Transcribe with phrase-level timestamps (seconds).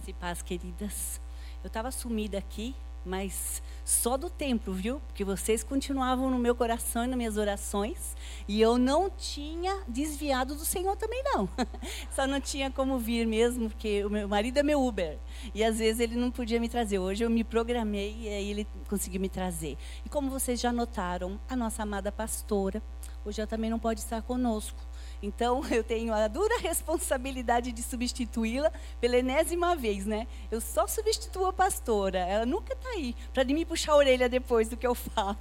[0.00, 1.20] Graça e paz, queridas.
[1.62, 4.98] Eu estava sumida aqui, mas só do tempo, viu?
[5.00, 8.16] Porque vocês continuavam no meu coração e nas minhas orações,
[8.48, 11.46] e eu não tinha desviado do Senhor também não.
[12.16, 15.18] Só não tinha como vir mesmo, porque o meu marido é meu Uber,
[15.54, 16.98] e às vezes ele não podia me trazer.
[16.98, 19.76] Hoje eu me programei e aí ele conseguiu me trazer.
[20.04, 22.82] E como vocês já notaram, a nossa amada pastora
[23.24, 24.80] hoje ela também não pode estar conosco.
[25.22, 30.26] Então, eu tenho a dura responsabilidade de substituí-la pela enésima vez, né?
[30.50, 34.68] Eu só substituo a pastora, ela nunca está aí para me puxar a orelha depois
[34.68, 35.38] do que eu falo.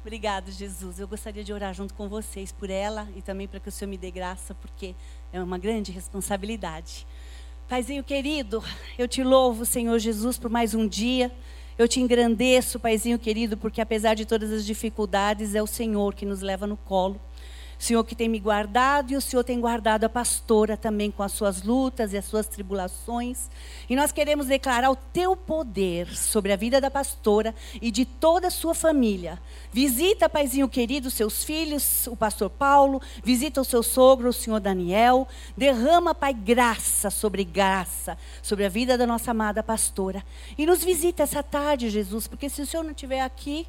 [0.00, 0.98] Obrigado, Jesus.
[0.98, 3.88] Eu gostaria de orar junto com vocês por ela e também para que o Senhor
[3.88, 4.96] me dê graça, porque
[5.32, 7.06] é uma grande responsabilidade.
[7.68, 8.62] Paizinho querido,
[8.98, 11.32] eu te louvo, Senhor Jesus, por mais um dia.
[11.78, 16.26] Eu te engrandeço, Paizinho querido, porque apesar de todas as dificuldades, é o Senhor que
[16.26, 17.20] nos leva no colo.
[17.82, 21.32] Senhor que tem me guardado e o Senhor tem guardado a pastora também com as
[21.32, 23.50] suas lutas e as suas tribulações.
[23.90, 28.46] E nós queremos declarar o teu poder sobre a vida da pastora e de toda
[28.46, 29.36] a sua família.
[29.72, 35.26] Visita, paizinho querido, seus filhos, o pastor Paulo, visita o seu sogro, o senhor Daniel.
[35.56, 40.24] Derrama, Pai, graça sobre graça sobre a vida da nossa amada pastora.
[40.56, 43.66] E nos visita essa tarde, Jesus, porque se o Senhor não estiver aqui,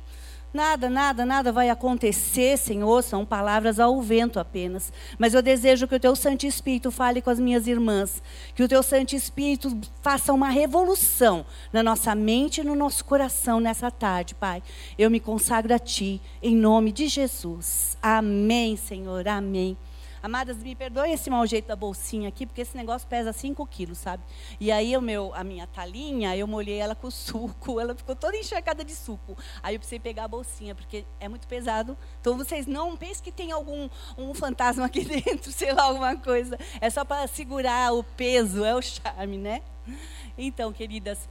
[0.54, 4.94] Nada, nada, nada vai acontecer, Senhor, são palavras ao vento apenas.
[5.18, 8.22] Mas eu desejo que o teu Santo Espírito fale com as minhas irmãs,
[8.54, 13.60] que o teu Santo Espírito faça uma revolução na nossa mente e no nosso coração
[13.60, 14.62] nessa tarde, Pai.
[14.96, 17.98] Eu me consagro a ti, em nome de Jesus.
[18.00, 19.76] Amém, Senhor, amém.
[20.24, 23.98] Amadas, me perdoem esse mau jeito da bolsinha aqui, porque esse negócio pesa 5 quilos,
[23.98, 24.24] sabe?
[24.58, 28.38] E aí o meu, a minha talinha, eu molhei ela com suco, ela ficou toda
[28.38, 29.38] encharcada de suco.
[29.62, 31.98] Aí eu precisei pegar a bolsinha, porque é muito pesado.
[32.22, 36.58] Então vocês não pensem que tem algum um fantasma aqui dentro, sei lá, alguma coisa.
[36.80, 39.62] É só para segurar o peso, é o charme, né?
[40.38, 41.28] Então, queridas,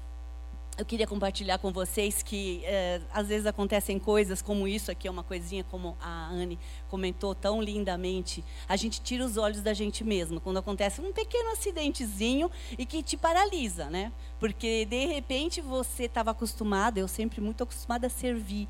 [0.79, 5.11] eu queria compartilhar com vocês que é, às vezes acontecem coisas como isso aqui, é
[5.11, 8.43] uma coisinha como a Anne comentou tão lindamente.
[8.67, 13.03] A gente tira os olhos da gente mesmo quando acontece um pequeno acidentezinho e que
[13.03, 14.11] te paralisa, né?
[14.41, 18.67] Porque de repente você estava acostumada, eu sempre muito acostumada a servir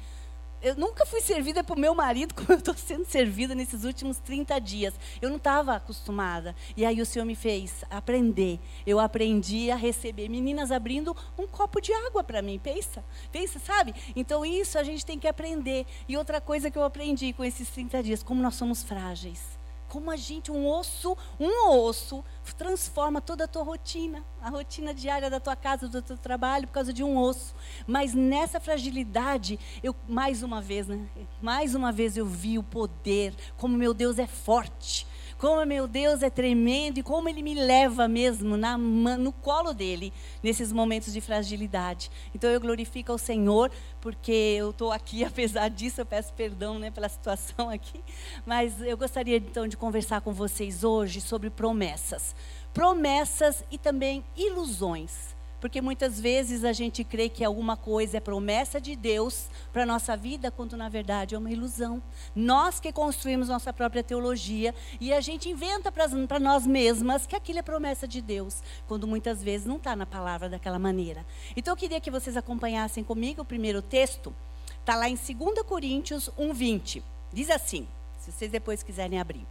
[0.62, 4.58] eu nunca fui servida por meu marido como eu estou sendo servida nesses últimos 30
[4.60, 4.94] dias.
[5.20, 6.54] Eu não estava acostumada.
[6.76, 8.60] E aí o Senhor me fez aprender.
[8.86, 12.58] Eu aprendi a receber meninas abrindo um copo de água para mim.
[12.58, 13.94] Pensa, pensa, sabe?
[14.14, 15.86] Então isso a gente tem que aprender.
[16.08, 19.61] E outra coisa que eu aprendi com esses 30 dias, como nós somos frágeis
[19.92, 22.24] como a gente, um osso, um osso,
[22.56, 26.72] transforma toda a tua rotina, a rotina diária da tua casa, do teu trabalho, por
[26.72, 27.54] causa de um osso.
[27.86, 31.06] Mas nessa fragilidade, eu, mais uma vez, né?
[31.42, 35.06] Mais uma vez eu vi o poder, como meu Deus é forte
[35.42, 40.12] como meu Deus é tremendo e como Ele me leva mesmo na, no colo dele
[40.40, 42.12] nesses momentos de fragilidade.
[42.32, 43.68] Então eu glorifico ao Senhor
[44.00, 48.00] porque eu estou aqui, apesar disso, eu peço perdão né, pela situação aqui.
[48.46, 52.36] Mas eu gostaria então de conversar com vocês hoje sobre promessas.
[52.72, 55.31] Promessas e também ilusões.
[55.62, 59.86] Porque muitas vezes a gente crê que alguma coisa é promessa de Deus para a
[59.86, 62.02] nossa vida, quando na verdade é uma ilusão.
[62.34, 67.60] Nós que construímos nossa própria teologia e a gente inventa para nós mesmas que aquilo
[67.60, 71.24] é promessa de Deus, quando muitas vezes não está na palavra daquela maneira.
[71.56, 74.34] Então eu queria que vocês acompanhassem comigo o primeiro texto,
[74.80, 77.04] está lá em 2 Coríntios 1,20.
[77.32, 77.86] Diz assim,
[78.18, 79.46] se vocês depois quiserem abrir.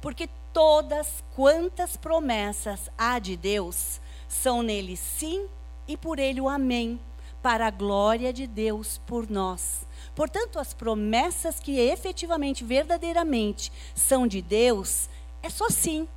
[0.00, 4.00] Porque todas quantas promessas há de Deus
[4.34, 5.46] são nele sim
[5.86, 6.98] e por ele o amém,
[7.42, 9.86] para a glória de Deus por nós.
[10.14, 15.08] Portanto, as promessas que efetivamente, verdadeiramente são de Deus,
[15.42, 16.08] é só sim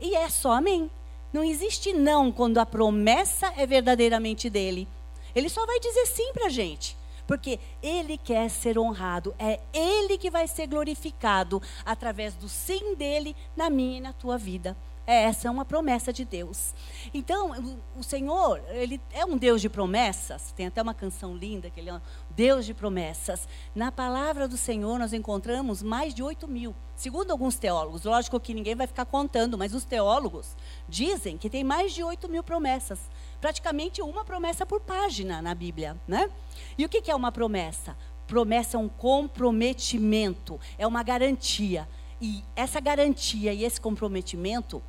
[0.00, 0.90] e é só amém.
[1.32, 4.86] Não existe não quando a promessa é verdadeiramente dele.
[5.34, 6.96] Ele só vai dizer sim para a gente.
[7.26, 13.34] Porque ele quer ser honrado, é ele que vai ser glorificado através do sim dele
[13.56, 14.76] na minha e na tua vida.
[15.04, 16.72] É, essa é uma promessa de Deus.
[17.12, 20.52] Então, o Senhor, Ele é um Deus de promessas.
[20.52, 22.00] Tem até uma canção linda que Ele é um
[22.30, 23.48] Deus de promessas.
[23.74, 26.74] Na palavra do Senhor, nós encontramos mais de 8 mil.
[26.94, 30.56] Segundo alguns teólogos, lógico que ninguém vai ficar contando, mas os teólogos
[30.88, 33.00] dizem que tem mais de 8 mil promessas.
[33.40, 36.00] Praticamente uma promessa por página na Bíblia.
[36.06, 36.30] Né?
[36.78, 37.96] E o que é uma promessa?
[38.28, 41.88] Promessa é um comprometimento, é uma garantia.
[42.20, 44.80] E essa garantia e esse comprometimento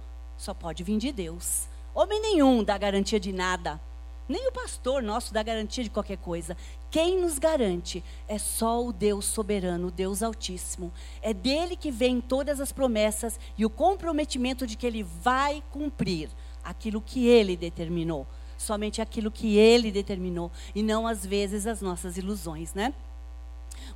[0.43, 1.69] só pode vir de Deus.
[1.95, 3.79] Homem nenhum dá garantia de nada.
[4.27, 6.57] Nem o pastor nosso dá garantia de qualquer coisa.
[6.91, 10.91] Quem nos garante é só o Deus soberano, o Deus Altíssimo.
[11.21, 16.29] É dele que vem todas as promessas e o comprometimento de que ele vai cumprir
[16.63, 18.27] aquilo que ele determinou.
[18.57, 20.51] Somente aquilo que ele determinou.
[20.75, 22.93] E não, às vezes, as nossas ilusões, né?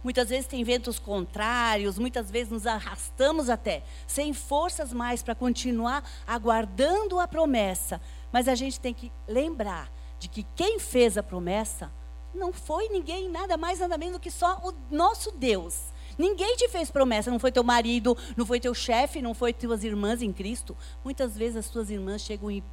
[0.07, 6.01] Muitas vezes tem ventos contrários, muitas vezes nos arrastamos até, sem forças mais para continuar
[6.25, 8.00] aguardando a promessa.
[8.31, 11.92] Mas a gente tem que lembrar de que quem fez a promessa
[12.33, 15.88] não foi ninguém, nada mais, nada menos do que só o nosso Deus.
[16.18, 19.83] Ninguém te fez promessa, não foi teu marido, não foi teu chefe, não foi tuas
[19.83, 20.77] irmãs em Cristo.
[21.04, 22.63] Muitas vezes as tuas irmãs chegam e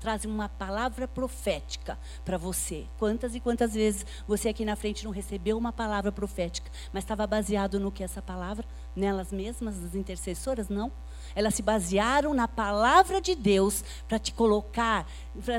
[0.00, 2.86] trazem uma palavra profética para você.
[2.98, 7.26] Quantas e quantas vezes você aqui na frente não recebeu uma palavra profética, mas estava
[7.26, 8.64] baseado no que essa palavra?
[8.94, 10.68] Nelas mesmas, as intercessoras?
[10.68, 10.90] Não.
[11.34, 15.06] Elas se basearam na palavra de Deus para te colocar,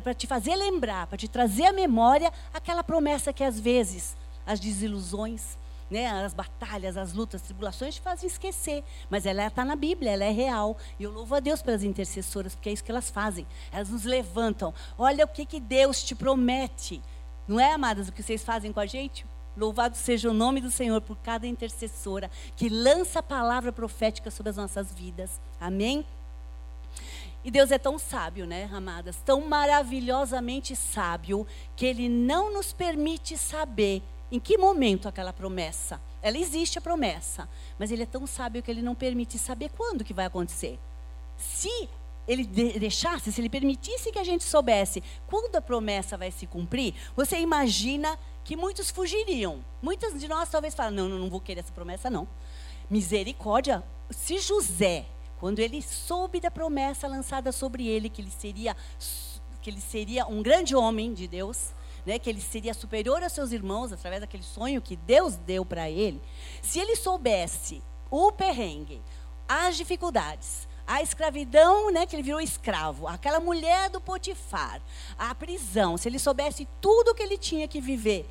[0.04, 4.60] para te fazer lembrar, para te trazer à memória aquela promessa que às vezes as
[4.60, 5.59] desilusões,
[5.90, 8.84] né, as batalhas, as lutas, as tribulações te fazem esquecer.
[9.10, 10.78] Mas ela está na Bíblia, ela é real.
[11.00, 13.46] E eu louvo a Deus pelas intercessoras, porque é isso que elas fazem.
[13.72, 14.74] Elas nos levantam.
[14.98, 17.02] Olha o que, que Deus te promete.
[17.48, 19.26] Não é, amadas, o que vocês fazem com a gente?
[19.58, 24.52] Louvado seja o nome do Senhor por cada intercessora que lança a palavra profética sobre
[24.52, 25.42] as nossas vidas.
[25.60, 26.06] Amém?
[27.44, 29.18] E Deus é tão sábio, né, amadas?
[29.26, 36.00] Tão maravilhosamente sábio que Ele não nos permite saber em que momento aquela promessa?
[36.22, 40.04] Ela existe a promessa, mas ele é tão sábio que ele não permite saber quando
[40.04, 40.80] que vai acontecer.
[41.38, 41.90] Se
[42.28, 46.94] ele deixasse, se ele permitisse que a gente soubesse quando a promessa vai se cumprir,
[47.16, 49.64] você imagina que muitos fugiriam.
[49.82, 52.28] Muitas de nós talvez falem: não, não, não vou querer essa promessa, não.
[52.90, 53.84] Misericórdia.
[54.12, 55.06] Se José,
[55.40, 58.76] quando ele soube da promessa lançada sobre ele, que ele seria,
[59.62, 61.74] que ele seria um grande homem de Deus,
[62.10, 65.90] né, que ele seria superior aos seus irmãos através daquele sonho que Deus deu para
[65.90, 66.20] ele,
[66.60, 69.00] se ele soubesse o perrengue,
[69.48, 74.82] as dificuldades, a escravidão, né, que ele virou escravo, aquela mulher do Potifar,
[75.20, 78.28] a prisão, se ele soubesse tudo que ele tinha que viver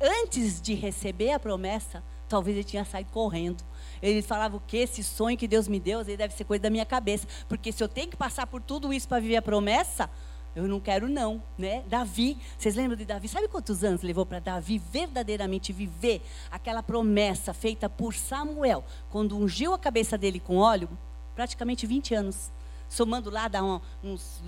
[0.00, 3.62] antes de receber a promessa, talvez ele tinha saído correndo.
[4.02, 6.70] Ele falava o que esse sonho que Deus me deu, ele deve ser coisa da
[6.70, 10.10] minha cabeça, porque se eu tenho que passar por tudo isso para viver a promessa,
[10.54, 11.82] eu não quero não, né?
[11.88, 13.28] Davi, vocês lembram de Davi?
[13.28, 19.74] Sabe quantos anos levou para Davi verdadeiramente viver aquela promessa feita por Samuel, quando ungiu
[19.74, 20.88] a cabeça dele com óleo?
[21.34, 22.52] Praticamente 20 anos.
[22.88, 23.62] Somando lá dá
[24.02, 24.42] uns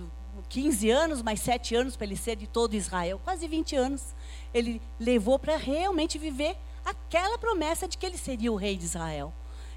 [0.49, 4.15] 15 anos, mais 7 anos para ele ser de todo Israel, quase 20 anos.
[4.55, 9.33] Ele levou para realmente viver aquela promessa de que ele seria o rei de Israel.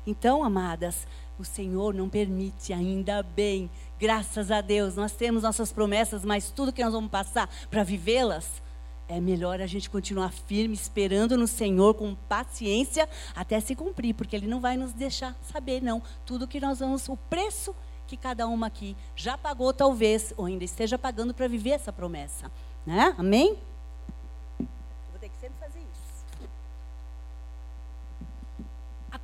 [0.05, 1.07] Então, amadas,
[1.39, 6.73] o Senhor não permite, ainda bem, graças a Deus, nós temos nossas promessas, mas tudo
[6.73, 8.61] que nós vamos passar para vivê-las,
[9.07, 14.35] é melhor a gente continuar firme, esperando no Senhor com paciência até se cumprir, porque
[14.35, 17.73] Ele não vai nos deixar saber, não, tudo que nós vamos, o preço
[18.05, 22.51] que cada uma aqui já pagou, talvez, ou ainda esteja pagando para viver essa promessa.
[22.85, 23.15] Né?
[23.17, 23.57] Amém?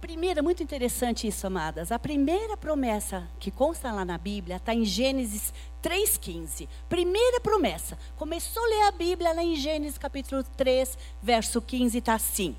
[0.06, 1.92] Primeira, muito interessante isso, amadas.
[1.92, 6.68] A primeira promessa que consta lá na Bíblia está em Gênesis 3,15.
[6.88, 7.98] Primeira promessa.
[8.16, 12.56] Começou a ler a Bíblia lá em Gênesis capítulo 3, verso 15, está assim: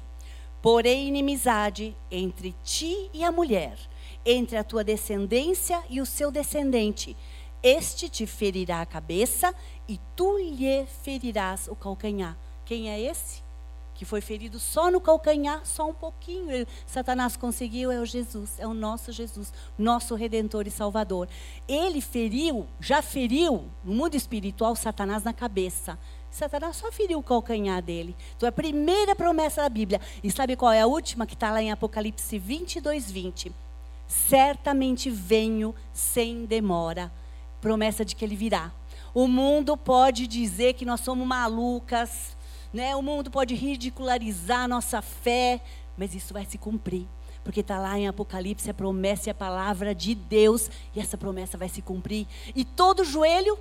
[0.61, 3.79] Porém, inimizade entre ti e a mulher,
[4.25, 7.17] entre a tua descendência e o seu descendente.
[7.63, 9.55] Este te ferirá a cabeça
[9.87, 12.37] e tu lhe ferirás o calcanhar.
[12.65, 13.46] Quem é esse?
[13.97, 16.67] Que foi ferido só no calcanhar, só um pouquinho.
[16.87, 21.29] Satanás conseguiu, é o Jesus, é o nosso Jesus, nosso redentor e salvador.
[21.67, 25.99] Ele feriu, já feriu no mundo espiritual Satanás na cabeça.
[26.31, 28.15] Satanás só feriu o calcanhar dele.
[28.37, 29.99] Então, é a primeira promessa da Bíblia.
[30.23, 33.53] E sabe qual é a última que está lá em Apocalipse 22, 20?
[34.07, 37.11] Certamente venho sem demora.
[37.63, 38.71] Promessa de que ele virá.
[39.15, 42.36] O mundo pode dizer que nós somos malucas,
[42.73, 42.95] né?
[42.97, 45.61] O mundo pode ridicularizar a nossa fé,
[45.97, 47.07] mas isso vai se cumprir.
[47.45, 51.57] Porque está lá em Apocalipse a promessa e a palavra de Deus, e essa promessa
[51.57, 52.27] vai se cumprir.
[52.55, 53.59] E todo joelho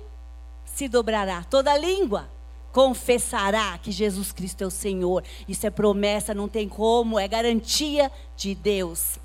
[0.64, 2.28] se dobrará, toda língua
[2.76, 5.24] confessará que Jesus Cristo é o Senhor.
[5.48, 9.18] Isso é promessa, não tem como, é garantia de Deus.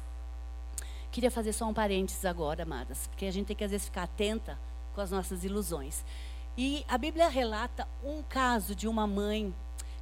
[1.11, 4.03] Queria fazer só um parênteses agora, amadas, porque a gente tem que às vezes ficar
[4.03, 4.57] atenta
[4.95, 6.05] com as nossas ilusões.
[6.57, 9.53] E a Bíblia relata um caso de uma mãe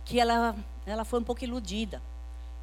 [0.09, 0.55] que ela,
[0.87, 2.01] ela foi um pouco iludida.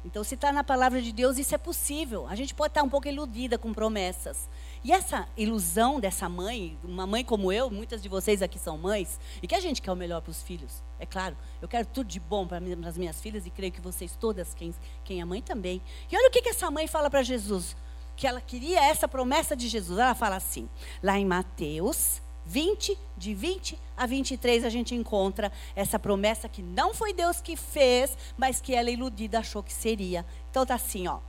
[0.03, 2.27] Então, se está na palavra de Deus, isso é possível.
[2.27, 4.49] A gente pode estar tá um pouco iludida com promessas.
[4.83, 9.17] E essa ilusão dessa mãe, uma mãe como eu, muitas de vocês aqui são mães,
[9.41, 10.83] e que a gente quer o melhor para os filhos.
[10.99, 14.13] É claro, eu quero tudo de bom para as minhas filhas e creio que vocês
[14.19, 14.75] todas, quem,
[15.05, 15.81] quem é mãe também.
[16.11, 17.77] E olha o que, que essa mãe fala para Jesus,
[18.17, 19.97] que ela queria essa promessa de Jesus.
[19.97, 20.69] Ela fala assim,
[21.01, 26.93] lá em Mateus 20, de 20 a 23, a gente encontra essa promessa que não
[26.93, 30.25] foi Deus que fez, mas que ela iludida achou que seria.
[30.49, 31.19] Então tá assim, ó.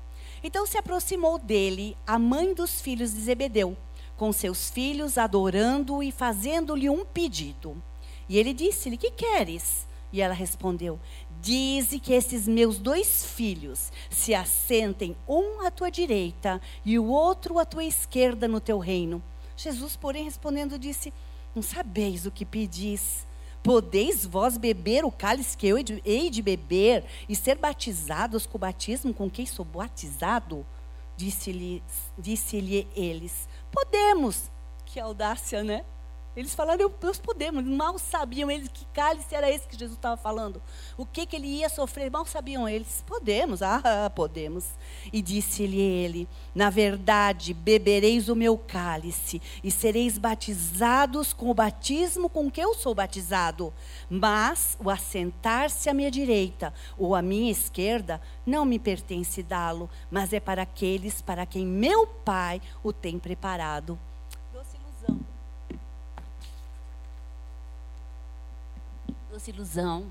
[0.42, 3.76] Então se aproximou dele a mãe dos filhos de Zebedeu,
[4.16, 7.82] com seus filhos, adorando-o e fazendo-lhe um pedido.
[8.28, 9.88] E ele disse-lhe: Que queres?
[10.12, 11.00] E ela respondeu:
[11.40, 17.58] Dize que esses meus dois filhos se assentem, um à tua direita e o outro
[17.58, 19.22] à tua esquerda no teu reino.
[19.58, 21.12] Jesus, porém, respondendo, disse:
[21.54, 23.26] Não sabeis o que pedis.
[23.60, 28.60] Podeis vós beber o cálice que eu hei de beber e ser batizados com o
[28.60, 30.64] batismo com quem sou batizado?
[31.16, 31.82] Disse-lhe
[32.16, 32.56] disse
[32.94, 34.50] eles: Podemos.
[34.86, 35.84] Que audácia, né?
[36.38, 40.62] Eles falaram, nós podemos, mal sabiam eles que cálice era esse que Jesus estava falando.
[40.96, 43.02] O que, que ele ia sofrer, mal sabiam eles.
[43.04, 44.64] Podemos, ah, podemos.
[45.12, 52.28] E disse-lhe ele: Na verdade, bebereis o meu cálice e sereis batizados com o batismo
[52.28, 53.74] com que eu sou batizado.
[54.08, 60.32] Mas o assentar-se à minha direita ou à minha esquerda não me pertence dá-lo, mas
[60.32, 63.98] é para aqueles para quem meu Pai o tem preparado.
[69.38, 70.10] Doce ilusão.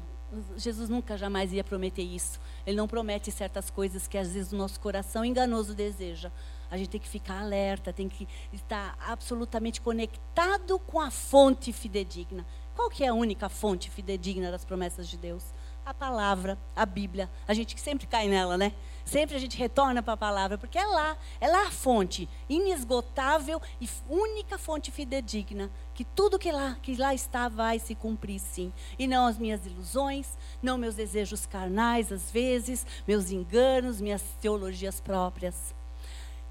[0.56, 2.40] Jesus nunca jamais ia prometer isso.
[2.66, 6.32] Ele não promete certas coisas que às vezes o nosso coração enganoso deseja.
[6.72, 12.46] A gente tem que ficar alerta, tem que estar absolutamente conectado com a fonte fidedigna.
[12.76, 15.44] Qual que é a única fonte fidedigna das promessas de Deus?
[15.86, 17.30] A palavra, a Bíblia.
[17.48, 18.74] A gente sempre cai nela, né?
[19.08, 23.62] Sempre a gente retorna para a palavra, porque é lá, é lá a fonte inesgotável
[23.80, 28.72] e única fonte fidedigna, que tudo que lá, que lá está vai se cumprir sim.
[29.00, 35.00] E não as minhas ilusões, não meus desejos carnais, às vezes, meus enganos, minhas teologias
[35.00, 35.74] próprias.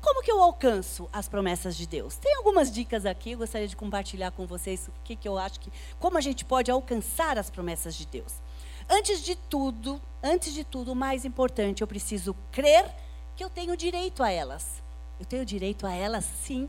[0.00, 2.16] Como que eu alcanço as promessas de Deus?
[2.16, 5.60] Tem algumas dicas aqui, eu gostaria de compartilhar com vocês o que, que eu acho
[5.60, 8.40] que, como a gente pode alcançar as promessas de Deus.
[8.88, 12.94] Antes de tudo, antes de tudo, o mais importante, eu preciso crer
[13.34, 14.82] que eu tenho direito a elas.
[15.18, 16.68] Eu tenho direito a elas, sim.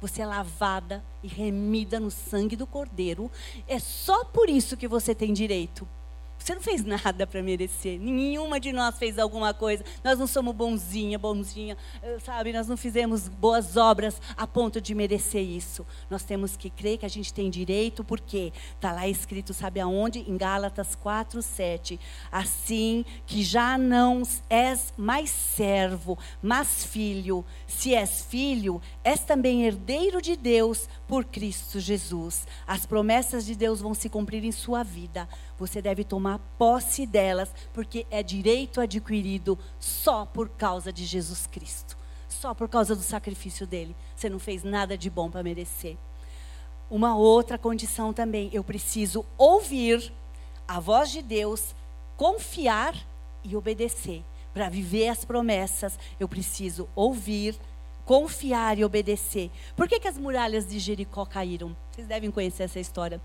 [0.00, 3.30] Você é lavada e remida no sangue do Cordeiro.
[3.68, 5.86] É só por isso que você tem direito.
[6.40, 8.00] Você não fez nada para merecer.
[8.00, 9.84] Nenhuma de nós fez alguma coisa.
[10.02, 12.50] Nós não somos bonzinha, bonzinha, eh, sabe?
[12.50, 15.86] Nós não fizemos boas obras a ponto de merecer isso.
[16.08, 20.20] Nós temos que crer que a gente tem direito, porque está lá escrito, sabe aonde?
[20.20, 22.00] Em Gálatas 4, 7.
[22.32, 27.44] Assim que já não és mais servo, mas filho.
[27.66, 32.46] Se és filho, és também herdeiro de Deus por Cristo Jesus.
[32.66, 35.28] As promessas de Deus vão se cumprir em sua vida
[35.60, 41.98] você deve tomar posse delas, porque é direito adquirido só por causa de Jesus Cristo,
[42.28, 43.94] só por causa do sacrifício dele.
[44.16, 45.98] Você não fez nada de bom para merecer.
[46.90, 50.10] Uma outra condição também, eu preciso ouvir
[50.66, 51.74] a voz de Deus,
[52.16, 52.94] confiar
[53.44, 54.24] e obedecer.
[54.54, 57.54] Para viver as promessas, eu preciso ouvir,
[58.06, 59.50] confiar e obedecer.
[59.76, 61.76] Por que, que as muralhas de Jericó caíram?
[61.92, 63.20] Vocês devem conhecer essa história.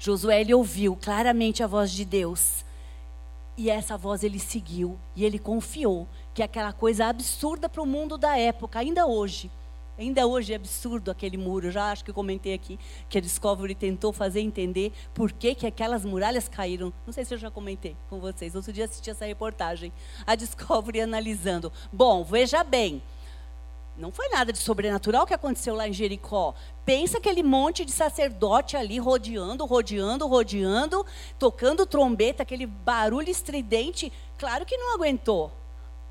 [0.00, 2.64] Josué ele ouviu claramente a voz de Deus.
[3.54, 8.16] E essa voz ele seguiu e ele confiou que aquela coisa absurda para o mundo
[8.16, 9.50] da época, ainda hoje,
[9.98, 11.70] ainda hoje é absurdo aquele muro.
[11.70, 12.78] Já acho que eu comentei aqui
[13.10, 16.90] que a Discovery tentou fazer entender por que, que aquelas muralhas caíram.
[17.04, 18.54] Não sei se eu já comentei com vocês.
[18.54, 19.92] Outro dia assisti essa reportagem.
[20.26, 21.70] A Discovery analisando.
[21.92, 23.02] Bom, veja bem.
[24.00, 26.54] Não foi nada de sobrenatural que aconteceu lá em Jericó.
[26.86, 31.04] Pensa aquele monte de sacerdote ali rodeando, rodeando, rodeando,
[31.38, 34.10] tocando trombeta, aquele barulho estridente.
[34.38, 35.52] Claro que não aguentou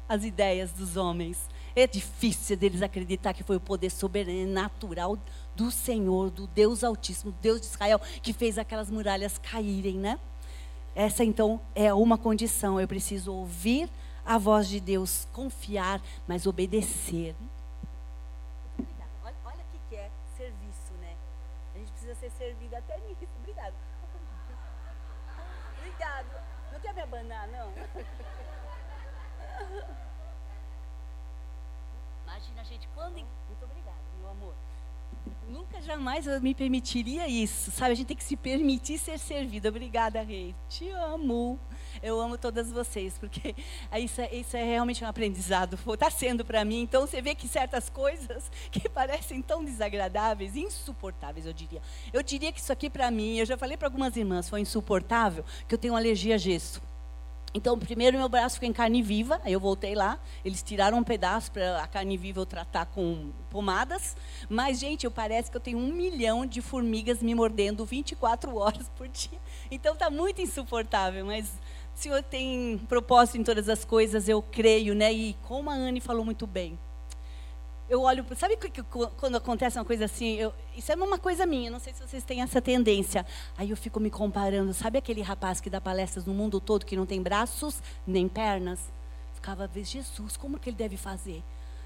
[0.07, 1.49] as ideias dos homens.
[1.75, 5.17] É difícil deles acreditar que foi o poder sobrenatural
[5.55, 10.19] do Senhor, do Deus Altíssimo, Deus de Israel, que fez aquelas muralhas caírem, né?
[10.93, 12.79] Essa então é uma condição.
[12.79, 13.89] Eu preciso ouvir
[14.23, 17.35] a voz de Deus, confiar, mas obedecer.
[22.15, 23.27] Ser servida até nisso.
[23.37, 23.75] Obrigada.
[25.77, 26.43] Obrigado.
[26.71, 27.73] Não quer me abanar, não?
[32.23, 33.15] Imagina, gente, quando.
[33.15, 34.55] Muito obrigada, meu amor.
[35.47, 37.93] Nunca jamais eu me permitiria isso, sabe?
[37.93, 39.69] A gente tem que se permitir ser servida.
[39.69, 40.53] Obrigada, Rei.
[40.69, 41.59] Te amo.
[42.03, 43.55] Eu amo todas vocês, porque
[43.97, 45.77] isso é, isso é realmente um aprendizado.
[45.91, 46.81] Está sendo para mim.
[46.81, 51.81] Então você vê que certas coisas que parecem tão desagradáveis, insuportáveis, eu diria.
[52.13, 55.43] Eu diria que isso aqui para mim, eu já falei para algumas irmãs, foi insuportável,
[55.67, 56.88] que eu tenho alergia a gesso.
[57.53, 61.51] Então, primeiro meu braço ficou em carne viva, eu voltei lá, eles tiraram um pedaço
[61.51, 64.15] para a carne viva eu tratar com pomadas,
[64.47, 68.87] mas, gente, eu parece que eu tenho um milhão de formigas me mordendo 24 horas
[68.95, 69.39] por dia.
[69.71, 71.47] Então, está muito insuportável, mas
[71.95, 75.11] o Senhor tem propósito em todas as coisas, eu creio, né?
[75.11, 76.77] E como a Anne falou muito bem,
[77.89, 78.57] eu olho, sabe
[79.17, 82.23] quando acontece uma coisa assim, eu, isso é uma coisa minha, não sei se vocês
[82.23, 83.25] têm essa tendência.
[83.57, 86.95] Aí eu fico me comparando, sabe aquele rapaz que dá palestras no mundo todo que
[86.95, 88.79] não tem braços nem pernas?
[89.33, 91.43] Ficava, Jesus, como que ele deve fazer?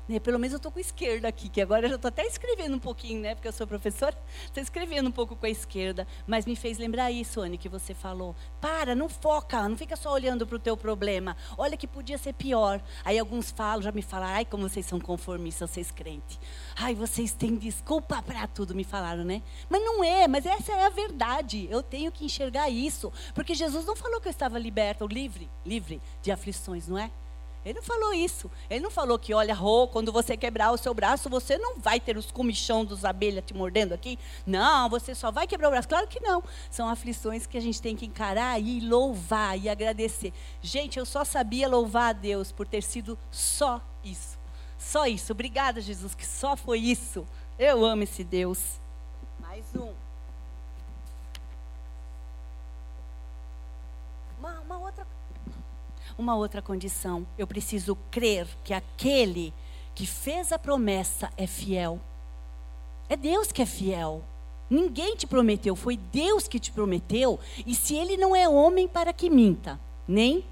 [0.08, 0.20] Né?
[0.20, 2.76] Pelo menos eu estou com a esquerda aqui, que agora eu já estou até escrevendo
[2.76, 3.36] um pouquinho, né?
[3.36, 6.06] Porque eu sou professora, estou escrevendo um pouco com a esquerda.
[6.28, 8.36] Mas me fez lembrar isso, Anne, que você falou.
[8.60, 11.38] Para, não foca, não fica só olhando para o teu problema.
[11.58, 12.82] Olha que podia ser pior.
[13.06, 16.40] Aí alguns falam, já me falaram, ai, como vocês são conformistas, vocês crentes.
[16.76, 19.42] Ai, vocês têm desculpa para tudo, me falaram, né?
[19.70, 21.68] Mas não é, mas essa é a verdade.
[21.72, 23.12] Eu tenho que enxergar isso.
[23.34, 27.10] Porque Jesus não falou que eu estava liberta ou livre, livre de aflições, não é?
[27.66, 28.52] Ele não falou isso.
[28.70, 32.00] Ele não falou que, olha, Rô, quando você quebrar o seu braço, você não vai
[32.00, 34.20] ter os comichão dos abelhas te mordendo aqui.
[34.46, 35.88] Não, você só vai quebrar o braço.
[35.88, 36.44] Claro que não.
[36.70, 40.34] São aflições que a gente tem que encarar e louvar e agradecer.
[40.62, 44.38] Gente, eu só sabia louvar a Deus por ter sido só isso.
[44.78, 45.32] Só isso.
[45.32, 47.26] Obrigada, Jesus, que só foi isso.
[47.58, 48.82] Eu amo esse Deus.
[49.40, 49.94] Mais um.
[54.38, 55.06] Uma, uma outra
[56.18, 57.26] uma outra condição.
[57.38, 59.54] Eu preciso crer que aquele
[59.96, 62.00] que fez a promessa é fiel.
[63.10, 64.24] É Deus que é fiel.
[64.70, 67.40] Ninguém te prometeu, foi Deus que te prometeu.
[67.66, 70.44] E se ele não é homem para que minta, nem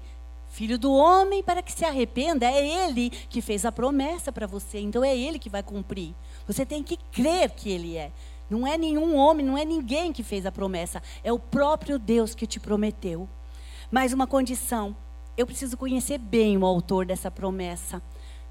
[0.52, 4.78] filho do homem para que se arrependa, é ele que fez a promessa para você,
[4.78, 6.14] então é ele que vai cumprir.
[6.46, 8.12] Você tem que crer que ele é.
[8.50, 12.34] Não é nenhum homem, não é ninguém que fez a promessa, é o próprio Deus
[12.34, 13.26] que te prometeu.
[13.90, 14.94] Mais uma condição:
[15.42, 18.00] eu preciso conhecer bem o autor dessa promessa.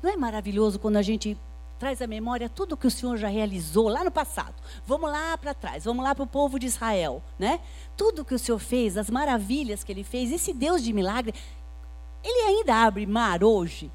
[0.03, 1.37] Não é maravilhoso quando a gente
[1.79, 4.53] traz à memória tudo que o Senhor já realizou lá no passado?
[4.85, 7.59] Vamos lá para trás, vamos lá para o povo de Israel, né?
[7.97, 11.33] Tudo que o Senhor fez, as maravilhas que ele fez, esse Deus de milagre,
[12.23, 13.91] ele ainda abre mar hoje?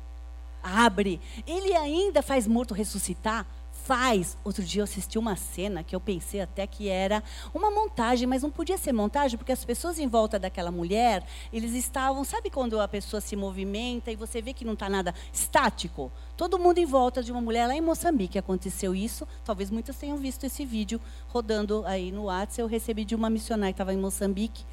[0.63, 1.21] Abre.
[1.47, 3.47] Ele ainda faz morto ressuscitar?
[3.87, 4.37] Faz.
[4.43, 7.23] Outro dia eu assisti uma cena que eu pensei até que era
[7.55, 11.73] uma montagem, mas não podia ser montagem, porque as pessoas em volta daquela mulher, eles
[11.73, 16.11] estavam, sabe quando a pessoa se movimenta e você vê que não está nada estático?
[16.37, 19.27] Todo mundo em volta de uma mulher lá em Moçambique aconteceu isso.
[19.45, 22.61] Talvez muitas tenham visto esse vídeo rodando aí no WhatsApp.
[22.61, 24.65] Eu recebi de uma missionária que estava em Moçambique.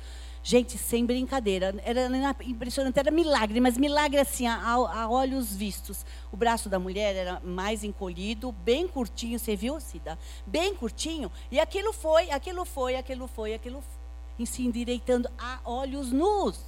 [0.45, 6.05] Gente, sem brincadeira, era impressionante, era milagre, mas milagre assim, a, a, olhos vistos.
[6.33, 10.19] O braço da mulher era mais encolhido, bem curtinho, você viu, Cida?
[10.45, 16.11] Bem curtinho, e aquilo foi, aquilo foi, aquilo foi, aquilo foi, se endireitando a olhos
[16.11, 16.59] nus.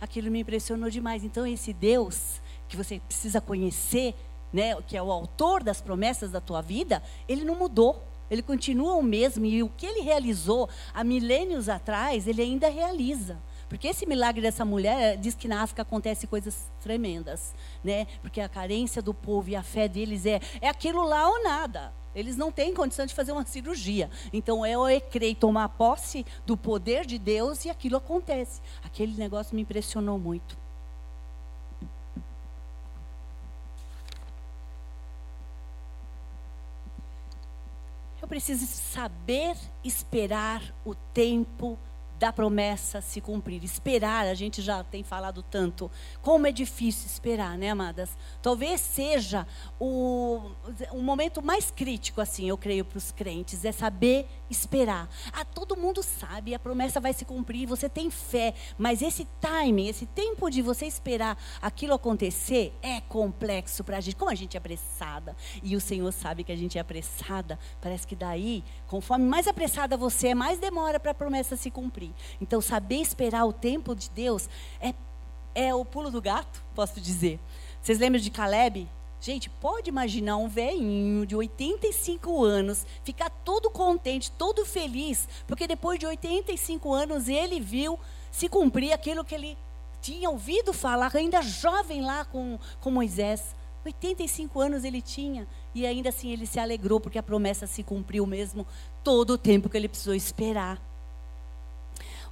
[0.00, 1.22] Aquilo me impressionou demais.
[1.22, 4.16] Então, esse Deus que você precisa conhecer,
[4.52, 8.09] né, que é o autor das promessas da tua vida, ele não mudou.
[8.30, 13.38] Ele continua o mesmo e o que ele realizou há milênios atrás, ele ainda realiza.
[13.68, 18.06] Porque esse milagre dessa mulher diz que na África acontece coisas tremendas, né?
[18.20, 21.92] Porque a carência do povo e a fé deles é é aquilo lá ou nada.
[22.14, 24.10] Eles não têm condição de fazer uma cirurgia.
[24.32, 28.60] Então é o crer tomar posse do poder de Deus e aquilo acontece.
[28.82, 30.58] Aquele negócio me impressionou muito.
[38.30, 41.76] Preciso saber esperar o tempo
[42.20, 43.64] da promessa se cumprir.
[43.64, 45.90] Esperar, a gente já tem falado tanto.
[46.20, 48.10] Como é difícil esperar, né, amadas?
[48.42, 49.46] Talvez seja
[49.78, 50.50] o,
[50.92, 55.08] o momento mais crítico, assim, eu creio, para os crentes, é saber esperar.
[55.32, 59.88] Ah, todo mundo sabe, a promessa vai se cumprir, você tem fé, mas esse timing,
[59.88, 64.16] esse tempo de você esperar aquilo acontecer é complexo para a gente.
[64.16, 68.06] Como a gente é apressada, e o Senhor sabe que a gente é apressada, parece
[68.06, 72.09] que daí, conforme mais apressada você é, mais demora para a promessa se cumprir.
[72.40, 74.48] Então, saber esperar o tempo de Deus
[74.80, 74.94] é,
[75.54, 77.38] é o pulo do gato, posso dizer.
[77.82, 78.88] Vocês lembram de Caleb?
[79.20, 85.98] Gente, pode imaginar um velhinho de 85 anos ficar todo contente, todo feliz, porque depois
[85.98, 87.98] de 85 anos ele viu
[88.30, 89.58] se cumprir aquilo que ele
[90.00, 93.54] tinha ouvido falar, ainda jovem lá com, com Moisés.
[93.84, 98.26] 85 anos ele tinha, e ainda assim ele se alegrou, porque a promessa se cumpriu
[98.26, 98.66] mesmo
[99.02, 100.89] todo o tempo que ele precisou esperar.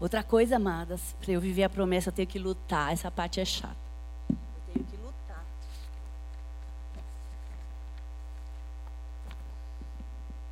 [0.00, 2.92] Outra coisa, amadas, para eu viver a promessa, eu tenho que lutar.
[2.92, 3.74] Essa parte é chata.
[4.30, 4.36] Eu
[4.72, 5.44] tenho que lutar.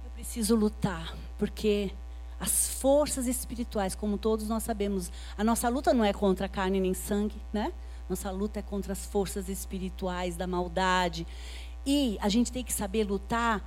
[0.04, 1.92] Eu preciso lutar, porque
[2.40, 6.92] as forças espirituais, como todos nós sabemos, a nossa luta não é contra carne nem
[6.92, 7.72] sangue, né?
[8.08, 11.24] Nossa luta é contra as forças espirituais da maldade.
[11.84, 13.62] E a gente tem que saber lutar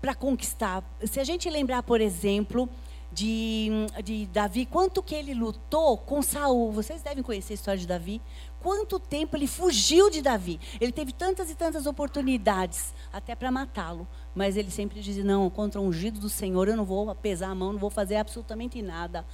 [0.00, 0.82] para conquistar.
[1.06, 2.68] Se a gente lembrar, por exemplo,
[3.14, 3.70] de,
[4.02, 6.72] de Davi, quanto que ele lutou com Saul.
[6.72, 8.20] Vocês devem conhecer a história de Davi.
[8.60, 10.58] Quanto tempo ele fugiu de Davi.
[10.80, 14.08] Ele teve tantas e tantas oportunidades até para matá-lo.
[14.34, 17.54] Mas ele sempre dizia: Não, contra o ungido do Senhor eu não vou pesar a
[17.54, 19.24] mão, não vou fazer absolutamente nada.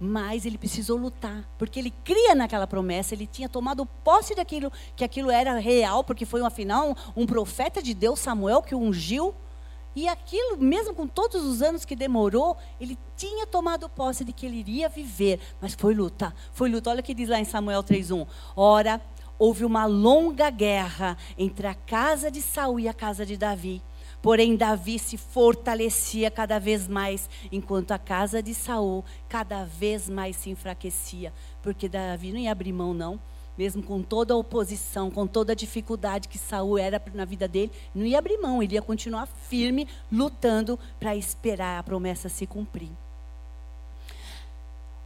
[0.00, 5.02] Mas ele precisou lutar, porque ele cria naquela promessa, ele tinha tomado posse daquilo, que
[5.02, 9.34] aquilo era real, porque foi, afinal, um, um profeta de Deus, Samuel, que o ungiu.
[9.96, 14.44] E aquilo, mesmo com todos os anos que demorou, ele tinha tomado posse de que
[14.44, 15.40] ele iria viver.
[15.58, 16.90] Mas foi luta, foi luta.
[16.90, 18.26] Olha o que diz lá em Samuel 3,1.
[18.54, 19.00] Ora,
[19.38, 23.82] houve uma longa guerra entre a casa de Saul e a casa de Davi.
[24.20, 30.36] Porém, Davi se fortalecia cada vez mais, enquanto a casa de Saul cada vez mais
[30.36, 31.32] se enfraquecia.
[31.62, 33.18] Porque Davi não ia abrir mão, não
[33.56, 37.72] mesmo com toda a oposição, com toda a dificuldade que Saul era na vida dele,
[37.94, 42.90] não ia abrir mão, ele ia continuar firme, lutando para esperar a promessa se cumprir.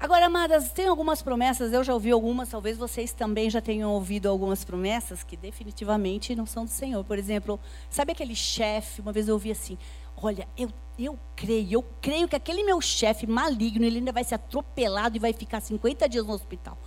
[0.01, 4.31] Agora, amadas, tem algumas promessas, eu já ouvi algumas, talvez vocês também já tenham ouvido
[4.31, 7.05] algumas promessas que definitivamente não são do Senhor.
[7.05, 7.61] Por exemplo,
[7.91, 9.77] sabe aquele chefe, uma vez eu ouvi assim,
[10.17, 14.37] olha, eu, eu creio, eu creio que aquele meu chefe maligno, ele ainda vai ser
[14.37, 16.79] atropelado e vai ficar 50 dias no hospital.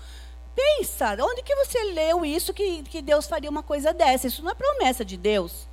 [0.55, 4.27] Pensa, onde que você leu isso que, que Deus faria uma coisa dessa?
[4.27, 5.67] Isso não é promessa de Deus.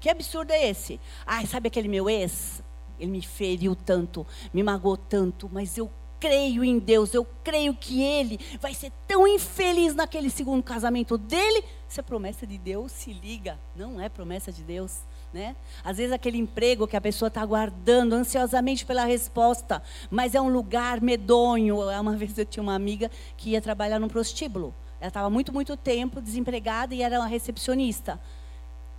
[0.00, 1.00] Que absurdo é esse?
[1.26, 2.62] Ai, sabe aquele meu ex?
[2.98, 8.02] Ele me feriu tanto, me magoou tanto, mas eu creio em Deus, eu creio que
[8.02, 11.62] ele vai ser tão infeliz naquele segundo casamento dele.
[11.86, 15.00] Se é promessa de Deus, se liga, não é promessa de Deus.
[15.34, 15.56] Né?
[15.82, 20.48] Às vezes aquele emprego que a pessoa está aguardando ansiosamente pela resposta, mas é um
[20.48, 21.80] lugar medonho.
[22.00, 24.72] Uma vez eu tinha uma amiga que ia trabalhar num prostíbulo.
[25.00, 28.20] Ela estava muito, muito tempo desempregada e era uma recepcionista.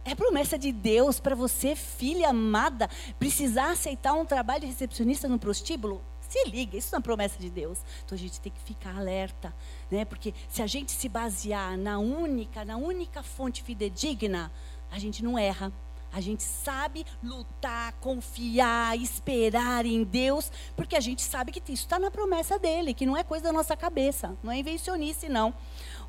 [0.04, 5.39] É promessa de Deus para você, filha amada, precisar aceitar um trabalho de recepcionista no
[5.39, 6.04] prostíbulo?
[6.28, 7.80] Se liga, isso não é promessa de Deus.
[8.04, 9.56] Então a gente tem que ficar alerta,
[9.89, 10.04] né?
[10.04, 14.52] Porque se a gente se basear na única, na única fonte fidedigna,
[14.91, 15.71] a gente não erra.
[16.15, 21.99] A gente sabe lutar, confiar, esperar em Deus, porque a gente sabe que isso está
[21.99, 25.54] na promessa dele, que não é coisa da nossa cabeça, não é invencionice, não.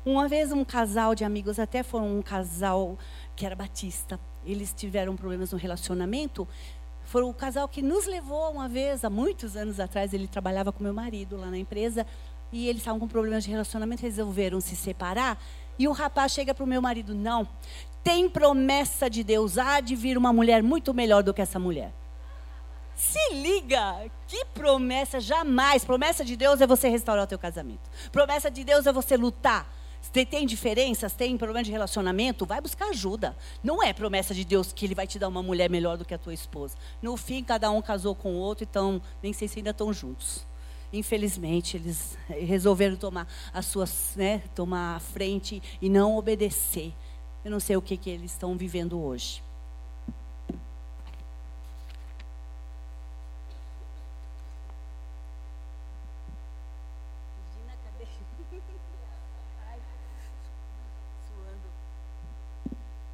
[0.05, 2.97] Uma vez um casal de amigos, até foi um casal
[3.35, 6.47] que era batista, eles tiveram problemas no relacionamento.
[7.03, 10.81] Foi o casal que nos levou uma vez, há muitos anos atrás, ele trabalhava com
[10.81, 12.07] meu marido lá na empresa,
[12.49, 15.37] e eles estavam com problemas de relacionamento, resolveram se separar.
[15.79, 17.47] E o rapaz chega para o meu marido: Não,
[18.07, 21.93] tem promessa de Deus, há de vir uma mulher muito melhor do que essa mulher.
[22.95, 25.83] Se liga, que promessa jamais.
[25.83, 27.81] Promessa de Deus é você restaurar o teu casamento.
[28.09, 29.69] Promessa de Deus é você lutar.
[30.01, 33.35] Se tem diferenças, tem problema de relacionamento, vai buscar ajuda.
[33.61, 36.13] Não é promessa de Deus que ele vai te dar uma mulher melhor do que
[36.13, 36.77] a tua esposa.
[37.01, 40.47] No fim, cada um casou com o outro, então nem sei se ainda estão juntos.
[40.93, 46.93] Infelizmente, eles resolveram tomar as suas, né, tomar a frente e não obedecer.
[47.47, 49.41] Eu não sei o que, que eles estão vivendo hoje.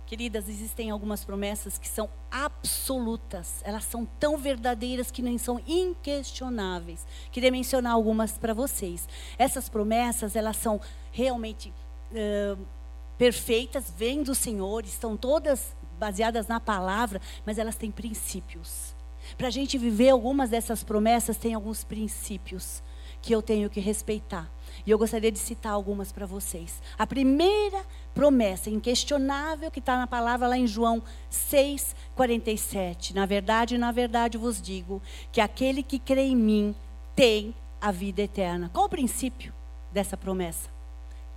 [0.07, 7.05] Queridas, existem algumas promessas que são absolutas, elas são tão verdadeiras que nem são inquestionáveis.
[7.31, 9.07] Queria mencionar algumas para vocês.
[9.37, 11.71] Essas promessas, elas são realmente
[12.11, 12.82] uh,
[13.17, 18.95] perfeitas, vêm do Senhor, estão todas baseadas na palavra, mas elas têm princípios.
[19.37, 22.83] Para a gente viver algumas dessas promessas, tem alguns princípios
[23.21, 24.51] que eu tenho que respeitar.
[24.85, 26.81] E eu gostaria de citar algumas para vocês.
[26.97, 33.15] A primeira promessa inquestionável que está na palavra lá em João 6, 47.
[33.15, 36.75] Na verdade, na verdade vos digo que aquele que crê em mim
[37.15, 38.69] tem a vida eterna.
[38.73, 39.53] Qual o princípio
[39.91, 40.69] dessa promessa?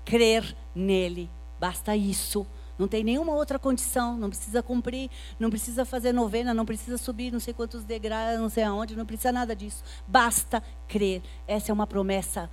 [0.05, 2.47] Crer nele Basta isso.
[2.79, 7.33] Não tem nenhuma outra condição, não precisa cumprir, não precisa fazer novena, não precisa subir
[7.33, 9.83] não sei quantos degraus, não sei aonde, não precisa nada disso.
[10.07, 11.23] Basta crer.
[11.49, 12.51] Essa é uma promessa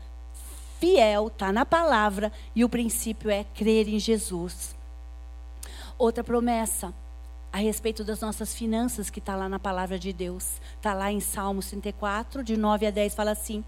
[0.79, 4.75] fiel, está na palavra, e o princípio é crer em Jesus.
[5.97, 6.93] Outra promessa
[7.53, 10.59] a respeito das nossas finanças, que está lá na palavra de Deus.
[10.75, 13.63] Está lá em Salmos 34, de 9 a 10, fala assim.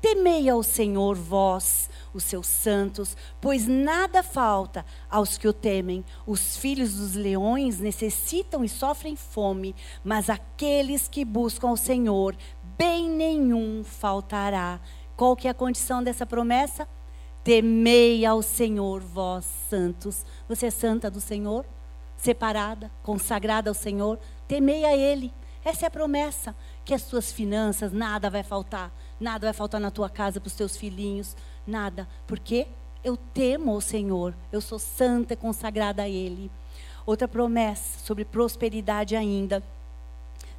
[0.00, 6.04] Temei ao Senhor, vós, os seus santos, pois nada falta aos que o temem.
[6.26, 12.36] Os filhos dos leões necessitam e sofrem fome, mas aqueles que buscam o Senhor
[12.76, 14.80] bem nenhum faltará.
[15.16, 16.88] Qual que é a condição dessa promessa?
[17.44, 20.24] Temei ao Senhor, vós santos.
[20.48, 21.66] Você é santa do Senhor?
[22.16, 24.18] Separada, consagrada ao Senhor?
[24.48, 25.32] Temei a Ele.
[25.64, 26.54] Essa é a promessa.
[26.84, 28.92] Que as suas finanças, nada vai faltar.
[29.18, 31.36] Nada vai faltar na tua casa para os teus filhinhos.
[31.70, 32.08] Nada.
[32.26, 32.66] Porque
[33.02, 34.34] eu temo o Senhor.
[34.50, 36.50] Eu sou santa e consagrada a Ele.
[37.06, 39.62] Outra promessa sobre prosperidade ainda.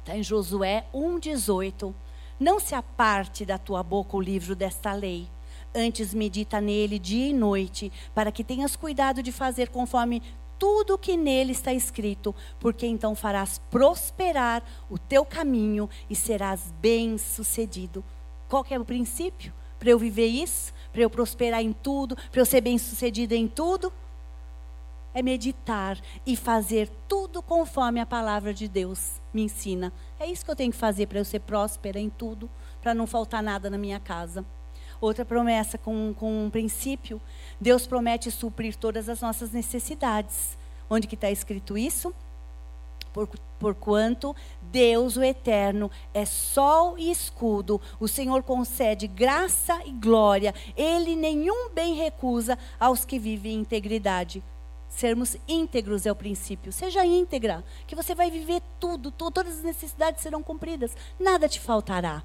[0.00, 1.94] Está em Josué 1,18.
[2.40, 5.28] Não se aparte da tua boca o livro desta lei
[5.74, 10.22] Antes medita nele dia e noite, para que tenhas cuidado de fazer conforme
[10.58, 16.72] tudo o que nele está escrito, porque então farás prosperar o teu caminho e serás
[16.80, 18.04] bem-sucedido.
[18.48, 19.52] Qual é o princípio?
[19.78, 23.92] Para eu viver isso, para eu prosperar em tudo, para eu ser bem-sucedida em tudo,
[25.14, 29.92] é meditar e fazer tudo conforme a palavra de Deus me ensina.
[30.18, 32.48] É isso que eu tenho que fazer para eu ser próspera em tudo,
[32.80, 34.44] para não faltar nada na minha casa.
[35.00, 37.20] Outra promessa com, com um princípio,
[37.60, 40.56] Deus promete suprir todas as nossas necessidades.
[40.88, 42.14] Onde que está escrito isso?
[43.12, 50.54] Por, porquanto Deus, o Eterno, é sol e escudo, o Senhor concede graça e glória,
[50.76, 54.42] Ele nenhum bem recusa aos que vivem em integridade.
[54.88, 56.70] Sermos íntegros é o princípio.
[56.70, 62.22] Seja íntegra, que você vai viver tudo, todas as necessidades serão cumpridas, nada te faltará.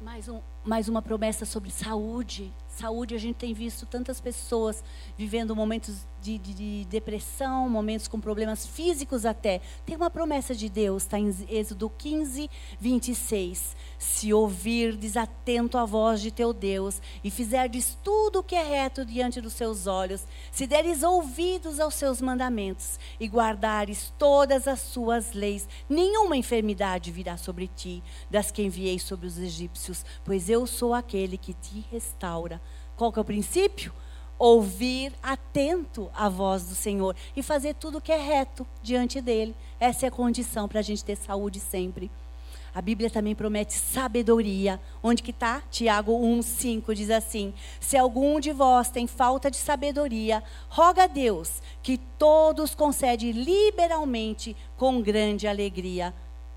[0.00, 2.52] Mais, um, mais uma promessa sobre saúde.
[2.76, 4.84] Saúde, a gente tem visto tantas pessoas
[5.16, 9.60] vivendo momentos de, de, de, depressão, momentos com problemas físicos até.
[9.84, 13.76] Tem uma promessa de Deus, está em Êxodo 15, 26.
[13.98, 19.04] Se ouvirdes atento à voz de teu Deus e fizerdes tudo o que é reto
[19.04, 25.32] diante dos seus olhos, se deres ouvidos aos seus mandamentos e guardares todas as suas
[25.32, 30.92] leis, nenhuma enfermidade virá sobre ti, das que enviei sobre os egípcios, pois eu sou
[30.92, 32.60] aquele que te restaura.
[32.96, 33.92] Qual que é o princípio?
[34.38, 39.54] ouvir atento a voz do Senhor e fazer tudo o que é reto diante dele.
[39.80, 42.10] Essa é a condição para a gente ter saúde sempre.
[42.74, 44.78] A Bíblia também promete sabedoria.
[45.02, 45.62] Onde que está?
[45.70, 51.62] Tiago 1,5 diz assim: Se algum de vós tem falta de sabedoria, roga a Deus,
[51.82, 56.12] que todos concede liberalmente com grande alegria.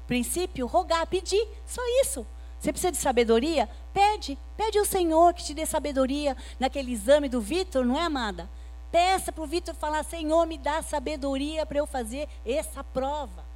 [0.07, 2.27] Princípio, rogar, pedir, só isso.
[2.59, 3.69] Você precisa de sabedoria?
[3.93, 8.49] Pede, pede ao Senhor que te dê sabedoria naquele exame do Vitor, não é, amada?
[8.91, 13.47] Peça para o Vitor falar: Senhor, me dá sabedoria para eu fazer essa prova.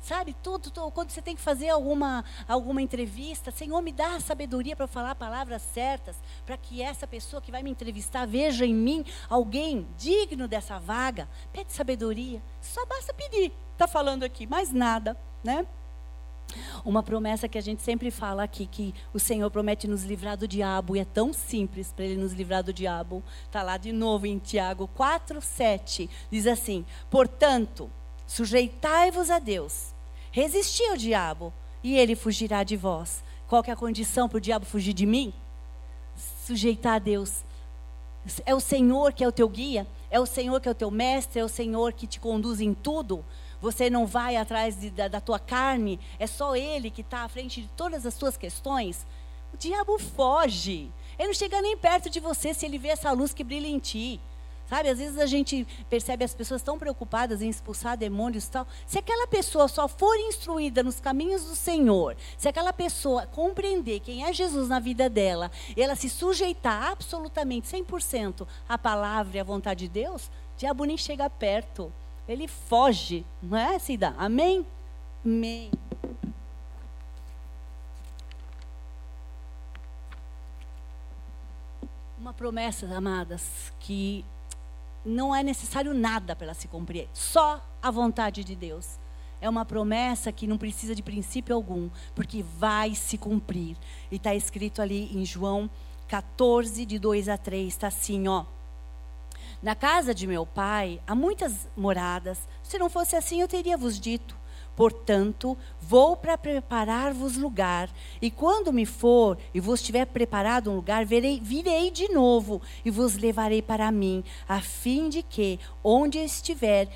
[0.00, 4.74] Sabe, tudo, tudo, quando você tem que fazer alguma, alguma entrevista, Senhor, me dá sabedoria
[4.74, 9.04] para falar palavras certas, para que essa pessoa que vai me entrevistar veja em mim
[9.28, 11.28] alguém digno dessa vaga.
[11.52, 12.42] Pede sabedoria.
[12.62, 13.52] Só basta pedir.
[13.72, 15.66] Está falando aqui, mais nada, né?
[16.84, 20.48] Uma promessa que a gente sempre fala aqui, que o Senhor promete nos livrar do
[20.48, 23.22] diabo, e é tão simples para Ele nos livrar do diabo.
[23.44, 26.08] Está lá de novo em Tiago 4, 7.
[26.30, 27.90] Diz assim: Portanto,
[28.26, 29.94] sujeitai-vos a Deus,
[30.30, 33.22] resisti ao diabo, e ele fugirá de vós.
[33.46, 35.32] Qual é a condição para o diabo fugir de mim?
[36.46, 37.42] Sujeitar a Deus.
[38.44, 40.90] É o Senhor que é o teu guia, é o Senhor que é o teu
[40.90, 43.24] mestre, é o Senhor que te conduz em tudo
[43.60, 47.28] você não vai atrás de, da, da tua carne, é só Ele que está à
[47.28, 49.06] frente de todas as suas questões,
[49.52, 50.90] o diabo foge.
[51.18, 53.78] Ele não chega nem perto de você se ele vê essa luz que brilha em
[53.78, 54.20] ti.
[54.70, 58.68] Sabe, às vezes a gente percebe as pessoas tão preocupadas em expulsar demônios e tal.
[58.86, 64.24] Se aquela pessoa só for instruída nos caminhos do Senhor, se aquela pessoa compreender quem
[64.24, 69.44] é Jesus na vida dela, e ela se sujeitar absolutamente 100% à palavra e à
[69.44, 71.92] vontade de Deus, o diabo nem chega perto
[72.30, 74.14] ele foge, não é, Cida?
[74.16, 74.64] Amém?
[75.24, 75.70] Amém.
[82.16, 84.24] Uma promessa, amadas, que
[85.04, 89.00] não é necessário nada para ela se cumprir, só a vontade de Deus.
[89.40, 93.76] É uma promessa que não precisa de princípio algum, porque vai se cumprir.
[94.08, 95.68] E está escrito ali em João
[96.06, 98.44] 14, de 2 a 3, está assim, ó.
[99.62, 102.48] Na casa de meu pai há muitas moradas.
[102.62, 104.38] Se não fosse assim, eu teria vos dito.
[104.74, 107.90] Portanto, vou para preparar-vos lugar.
[108.22, 113.16] E quando me for e vos tiver preparado um lugar, virei de novo e vos
[113.16, 116.88] levarei para mim, a fim de que, onde eu estiver,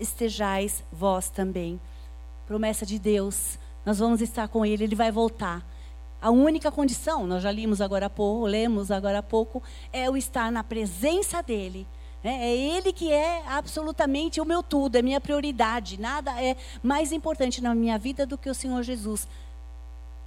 [0.00, 1.80] estejais vós também.
[2.44, 5.64] Promessa de Deus, nós vamos estar com Ele, Ele vai voltar.
[6.22, 9.60] A única condição, nós já limos agora há pouco, lemos agora há pouco,
[9.92, 11.84] é o estar na presença dele,
[12.24, 15.98] É, é Ele que é absolutamente o meu tudo, é minha prioridade.
[15.98, 19.26] Nada é mais importante na minha vida do que o Senhor Jesus.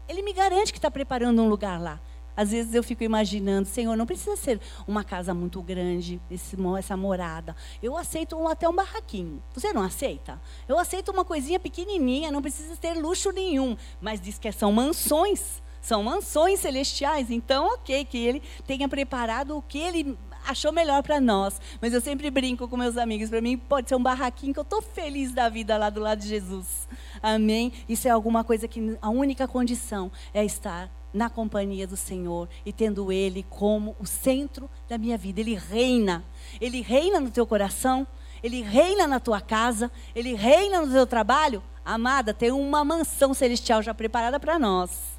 [0.07, 1.97] Ele me garante que está preparando um lugar lá.
[2.35, 6.97] Às vezes eu fico imaginando, Senhor, não precisa ser uma casa muito grande, esse, essa
[6.97, 7.55] morada.
[7.81, 9.41] Eu aceito um, até um barraquinho.
[9.53, 10.37] Você não aceita?
[10.67, 13.77] Eu aceito uma coisinha pequenininha, não precisa ter luxo nenhum.
[14.01, 17.29] Mas diz que são mansões, são mansões celestiais.
[17.29, 21.61] Então, ok, que Ele tenha preparado o que Ele achou melhor para nós.
[21.81, 24.63] Mas eu sempre brinco com meus amigos, para mim pode ser um barraquinho que eu
[24.63, 26.87] estou feliz da vida lá do lado de Jesus.
[27.21, 27.71] Amém?
[27.87, 32.73] Isso é alguma coisa que a única condição é estar na companhia do Senhor e
[32.73, 35.39] tendo Ele como o centro da minha vida.
[35.39, 36.23] Ele reina.
[36.59, 38.07] Ele reina no teu coração,
[38.43, 41.63] Ele reina na tua casa, Ele reina no teu trabalho.
[41.85, 45.14] Amada, tem uma mansão celestial já preparada para nós.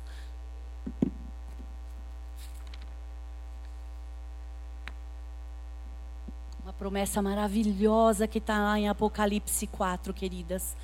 [6.62, 10.76] Uma promessa maravilhosa que está lá em Apocalipse 4, queridas.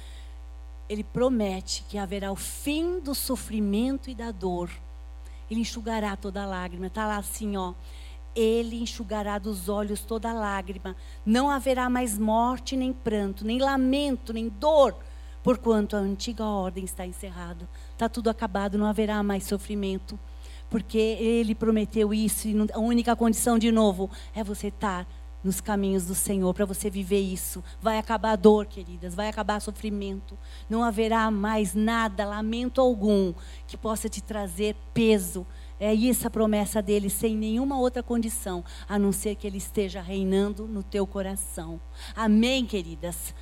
[0.89, 4.71] Ele promete que haverá o fim do sofrimento e da dor
[5.53, 6.87] ele enxugará toda lágrima.
[6.87, 7.75] Está lá assim, ó.
[8.35, 10.97] Ele enxugará dos olhos toda lágrima.
[11.27, 14.97] Não haverá mais morte, nem pranto, nem lamento, nem dor,
[15.43, 17.69] porquanto a antiga ordem está encerrada.
[17.93, 20.19] Está tudo acabado, não haverá mais sofrimento.
[20.69, 25.07] Porque ele prometeu isso, e a única condição, de novo, é você estar
[25.43, 27.63] nos caminhos do Senhor para você viver isso.
[27.81, 30.39] Vai acabar a dor, queridas, vai acabar sofrimento.
[30.69, 33.35] Não haverá mais nada, lamento algum,
[33.67, 35.47] que possa te trazer peso.
[35.81, 40.01] É isso a promessa dele, sem nenhuma outra condição, a não ser que ele esteja
[40.01, 41.81] reinando no teu coração.
[42.15, 43.35] Amém, queridas?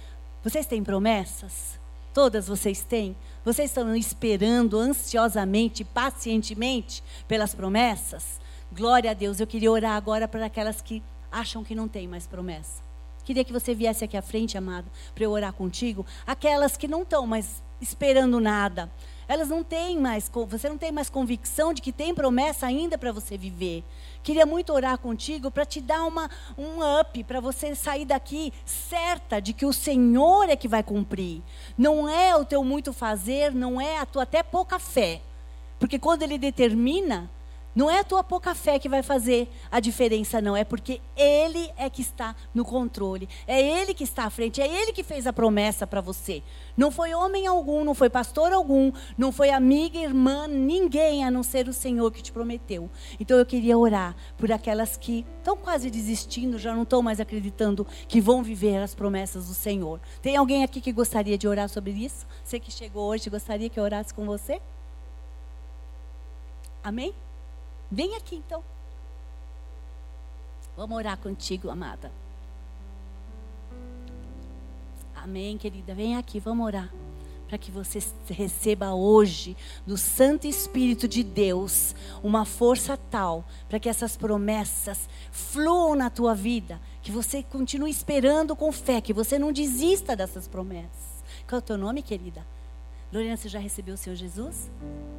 [0.43, 1.80] Vocês têm promessas?
[2.13, 3.17] Todas vocês têm?
[3.45, 8.41] Vocês estão esperando ansiosamente, pacientemente pelas promessas?
[8.73, 9.39] Glória a Deus.
[9.39, 12.83] Eu queria orar agora para aquelas que acham que não tem mais promessa.
[13.25, 16.05] Queria que você viesse aqui à frente, amado, para eu orar contigo.
[16.27, 18.91] Aquelas que não estão mais esperando nada.
[19.31, 23.13] Elas não têm mais, você não tem mais convicção de que tem promessa ainda para
[23.13, 23.85] você viver.
[24.25, 29.39] Queria muito orar contigo para te dar uma, um up, para você sair daqui certa
[29.39, 31.43] de que o Senhor é que vai cumprir.
[31.79, 35.23] Não é o teu muito fazer, não é a tua até pouca fé.
[35.79, 37.31] Porque quando Ele determina,
[37.75, 40.57] não é a tua pouca fé que vai fazer a diferença, não.
[40.57, 43.29] É porque Ele é que está no controle.
[43.47, 44.61] É Ele que está à frente.
[44.61, 46.43] É Ele que fez a promessa para você.
[46.77, 51.43] Não foi homem algum, não foi pastor algum, não foi amiga, irmã, ninguém a não
[51.43, 52.91] ser o Senhor que te prometeu.
[53.21, 57.87] Então eu queria orar por aquelas que estão quase desistindo, já não estão mais acreditando
[58.09, 60.01] que vão viver as promessas do Senhor.
[60.21, 62.27] Tem alguém aqui que gostaria de orar sobre isso?
[62.43, 64.61] Você que chegou hoje, gostaria que eu orasse com você?
[66.83, 67.15] Amém?
[67.91, 68.63] Vem aqui então.
[70.77, 72.13] Vamos orar contigo, amada.
[75.15, 75.95] Amém, querida.
[75.95, 76.91] Vem aqui, vamos orar.
[77.49, 77.99] Para que você
[78.29, 85.97] receba hoje do Santo Espírito de Deus uma força tal para que essas promessas fluam
[85.97, 91.25] na tua vida, que você continue esperando com fé, que você não desista dessas promessas.
[91.49, 92.47] Qual é o teu nome, querida?
[93.13, 94.71] Lorena, você já recebeu o Senhor Jesus?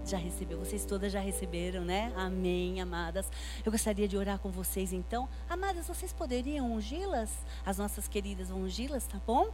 [0.06, 2.14] Já recebeu, vocês todas já receberam, né?
[2.16, 3.30] Amém, amadas.
[3.66, 5.28] Eu gostaria de orar com vocês então.
[5.50, 7.30] Amadas, vocês poderiam ungí-las?
[7.66, 9.54] As nossas queridas vão ungí-las, tá bom?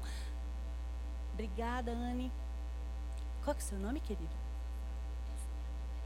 [1.33, 2.31] Obrigada, Anne.
[3.43, 4.35] Qual é o seu nome, querida?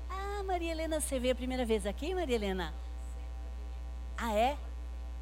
[0.09, 2.73] Ah, Maria Helena, você veio a primeira vez aqui, Maria Helena?
[4.17, 4.57] Ah, é?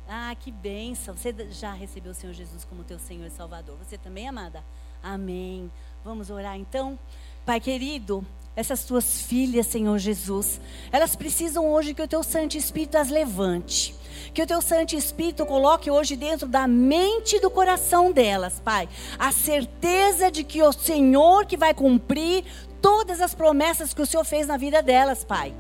[0.07, 1.15] Ah, que bênção.
[1.15, 3.77] Você já recebeu o Senhor Jesus como teu Senhor e Salvador.
[3.77, 4.63] Você também, amada?
[5.01, 5.71] Amém.
[6.03, 6.97] Vamos orar então?
[7.45, 12.97] Pai querido, essas tuas filhas, Senhor Jesus, elas precisam hoje que o teu Santo Espírito
[12.97, 13.95] as levante.
[14.33, 18.87] Que o teu Santo Espírito coloque hoje dentro da mente e do coração delas, Pai,
[19.17, 22.45] a certeza de que o Senhor que vai cumprir
[22.81, 25.53] todas as promessas que o Senhor fez na vida delas, Pai.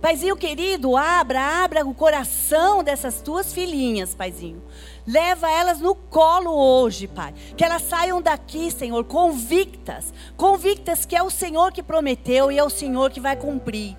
[0.00, 4.62] Paizinho querido, abra, abra o coração dessas tuas filhinhas, Paizinho.
[5.06, 7.32] Leva elas no colo hoje, Pai.
[7.56, 10.12] Que elas saiam daqui, Senhor, convictas.
[10.36, 13.96] Convictas que é o Senhor que prometeu e é o Senhor que vai cumprir.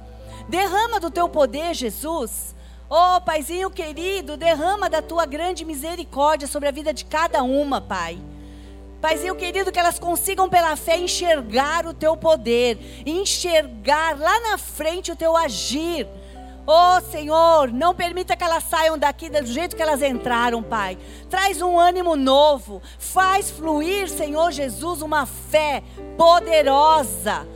[0.49, 2.55] Derrama do teu poder, Jesus.
[2.89, 8.17] Oh, Paizinho querido, derrama da tua grande misericórdia sobre a vida de cada uma, Pai.
[9.01, 15.11] Paizinho querido, que elas consigam pela fé enxergar o teu poder, enxergar lá na frente
[15.11, 16.07] o teu agir
[16.69, 20.97] Oh Senhor, não permita que elas saiam daqui do jeito que elas entraram, Pai.
[21.29, 22.81] Traz um ânimo novo.
[22.99, 25.81] Faz fluir, Senhor Jesus, uma fé
[26.17, 27.47] poderosa.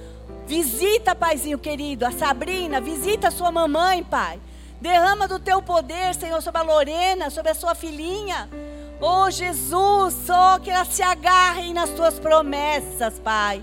[0.47, 4.39] Visita, Paizinho querido, a Sabrina, visita a sua mamãe, Pai.
[4.79, 8.49] Derrama do teu poder, Senhor, sobre a Lorena, sobre a sua filhinha.
[9.01, 13.61] Oh Jesus, oh, que elas se agarrem nas tuas promessas, Pai.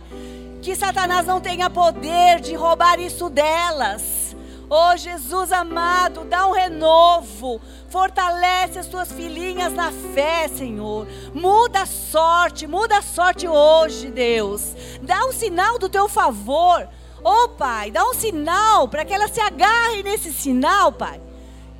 [0.60, 4.27] Que Satanás não tenha poder de roubar isso delas.
[4.70, 7.60] Oh Jesus amado, dá um renovo.
[7.88, 11.06] Fortalece as tuas filhinhas na fé, Senhor.
[11.34, 14.74] Muda a sorte, muda a sorte hoje, Deus.
[15.00, 16.88] Dá um sinal do teu favor.
[17.24, 21.20] Oh Pai, dá um sinal para que elas se agarrem nesse sinal, Pai.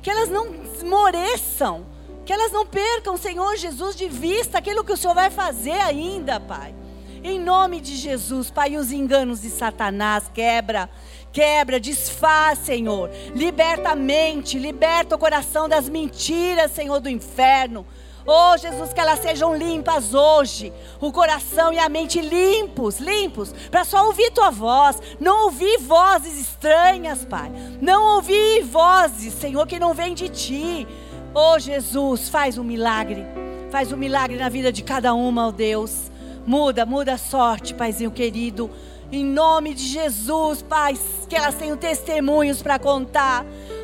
[0.01, 1.85] Que elas não esmoreçam
[2.29, 6.39] que elas não percam, Senhor Jesus, de vista aquilo que o Senhor vai fazer ainda,
[6.39, 6.75] Pai.
[7.23, 10.87] Em nome de Jesus, Pai, os enganos de Satanás, quebra,
[11.31, 13.09] quebra, desfaz, Senhor.
[13.35, 17.85] Liberta a mente, liberta o coração das mentiras, Senhor, do inferno.
[18.25, 20.71] Oh, Jesus, que elas sejam limpas hoje.
[21.01, 25.01] O coração e a mente limpos, limpos, para só ouvir tua voz.
[25.19, 27.51] Não ouvir vozes estranhas, Pai.
[27.81, 30.87] Não ouvir vozes, Senhor, que não vêm de ti.
[31.33, 33.25] Oh Jesus, faz um milagre.
[33.71, 36.11] Faz um milagre na vida de cada uma, ó oh Deus.
[36.45, 38.69] Muda, muda a sorte, Paizinho querido.
[39.11, 40.97] Em nome de Jesus, Pai,
[41.27, 43.43] que elas tenham testemunhos para contar.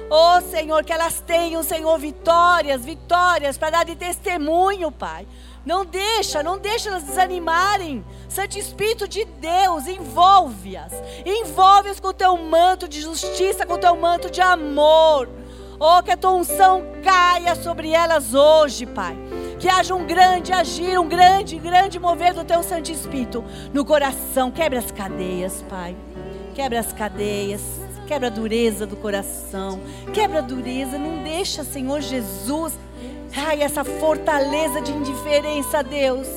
[0.09, 5.28] Oh Senhor, que elas tenham, Senhor, vitórias, vitórias para dar de testemunho, Pai.
[5.65, 8.05] Não deixa, não deixa elas desanimarem.
[8.30, 10.93] Santo Espírito de Deus, envolve-as.
[11.26, 15.28] Envolve-as com o teu manto de justiça, com o teu manto de amor.
[15.80, 19.17] Oh, que a tua unção caia sobre elas hoje, Pai.
[19.59, 24.51] Que haja um grande agir, um grande, grande mover do teu Santo Espírito no coração.
[24.51, 25.95] Quebra as cadeias, Pai.
[26.53, 27.61] Quebra as cadeias.
[28.07, 29.82] Quebra a dureza do coração.
[30.13, 30.97] Quebra a dureza.
[30.97, 32.73] Não deixa, Senhor Jesus.
[33.36, 36.28] Ai, essa fortaleza de indiferença, Deus.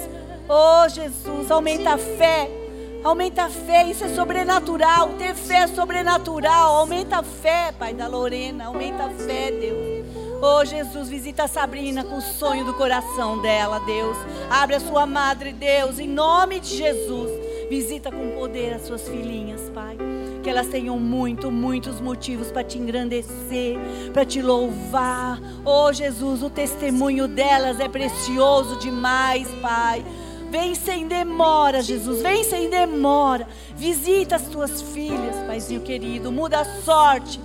[0.48, 2.57] Oh, Jesus, aumenta a fé
[3.04, 5.10] Aumenta a fé, isso é sobrenatural.
[5.18, 6.76] Ter fé é sobrenatural.
[6.76, 8.66] Aumenta a fé, Pai da Lorena.
[8.66, 10.06] Aumenta a fé, Deus.
[10.40, 14.16] Oh, Jesus, visita a Sabrina com o sonho do coração dela, Deus.
[14.48, 17.30] Abre a sua madre, Deus, em nome de Jesus.
[17.68, 19.96] Visita com poder as suas filhinhas, Pai.
[20.42, 23.76] Que elas tenham muito, muitos motivos para te engrandecer,
[24.12, 25.40] para te louvar.
[25.64, 30.04] Oh, Jesus, o testemunho delas é precioso demais, Pai.
[30.50, 32.22] Vem sem demora, Jesus.
[32.22, 33.46] Vem sem demora.
[33.76, 36.32] Visita as tuas filhas, Paizinho querido.
[36.32, 37.40] Muda a sorte.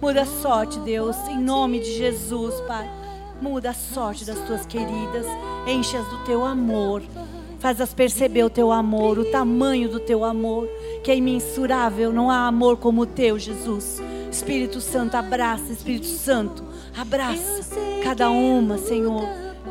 [0.00, 1.16] Muda a sorte, Deus.
[1.28, 2.90] Em nome de Jesus, Pai.
[3.40, 5.26] Muda a sorte das tuas queridas.
[5.66, 7.02] Enche-as do teu amor.
[7.58, 10.68] Faz-as perceber o teu amor, o tamanho do teu amor,
[11.02, 12.12] que é imensurável.
[12.12, 14.00] Não há amor como o teu, Jesus.
[14.30, 16.62] Espírito Santo, abraça, Espírito Santo,
[16.96, 19.26] abraça cada uma, Senhor,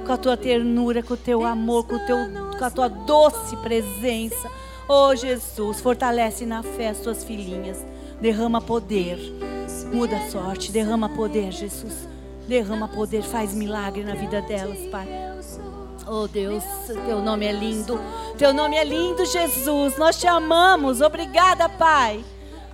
[0.07, 2.17] com a tua ternura, com o teu amor, com o teu
[2.57, 4.49] com a tua doce presença.
[4.87, 7.85] Oh Jesus, fortalece na fé as tuas filhinhas.
[8.21, 9.19] Derrama poder.
[9.93, 12.07] Muda a sorte, derrama poder, Jesus.
[12.47, 15.07] Derrama poder, faz milagre na vida delas, Pai.
[16.07, 16.63] Oh Deus,
[17.05, 17.99] teu nome é lindo.
[18.37, 19.97] Teu nome é lindo, Jesus.
[19.97, 21.01] Nós te amamos.
[21.01, 22.23] Obrigada, Pai.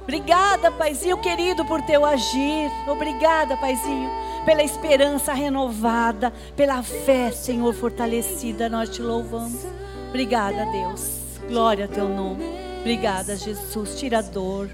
[0.04, 2.70] Obrigada, Paizinho querido, por teu agir.
[2.88, 4.12] Obrigada, Paizinho,
[4.46, 8.70] pela esperança renovada, pela fé, Senhor, fortalecida.
[8.70, 9.66] Nós te louvamos.
[10.10, 11.22] Obrigada, Deus.
[11.48, 12.44] Glória a teu nome.
[12.82, 13.98] Obrigada, Jesus.
[13.98, 14.70] Tira a dor.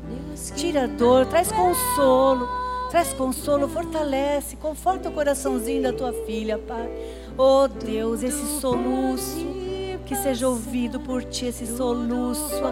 [0.55, 1.25] Tira a dor.
[1.27, 2.49] Traz consolo.
[2.89, 3.67] Traz consolo.
[3.67, 4.55] Fortalece.
[4.55, 6.89] Conforta o coraçãozinho da tua filha, Pai.
[7.37, 9.45] Oh, Deus, esse soluço.
[10.05, 12.63] Que seja ouvido por ti, esse soluço.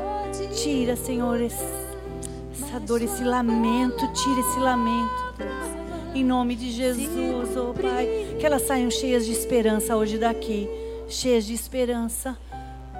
[0.55, 5.26] Tira, Senhor, essa dor, esse lamento, tira esse lamento.
[6.17, 10.67] Em nome de Jesus, oh Pai, que elas saiam cheias de esperança hoje daqui,
[11.07, 12.35] cheias de esperança.